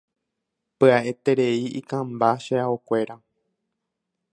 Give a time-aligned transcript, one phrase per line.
[0.77, 3.15] Pya'eterei ikãmba che aokuéra.